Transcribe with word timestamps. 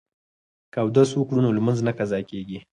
که 0.73 0.79
اودس 0.83 1.09
وکړو 1.15 1.39
نو 1.45 1.49
لمونځ 1.57 1.79
نه 1.87 1.91
قضا 1.97 2.19
کیږي. 2.29 2.59